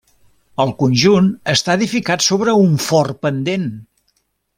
[0.63, 3.69] El conjunt està edificat sobre un fort pendent.